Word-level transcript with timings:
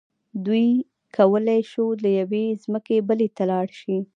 دوی 0.45 0.67
کولی 1.17 1.59
شول 1.71 1.97
له 2.05 2.09
یوې 2.19 2.45
ځمکې 2.63 2.97
بلې 3.07 3.27
ته 3.35 3.43
لاړ 3.51 3.67
شي. 3.79 3.97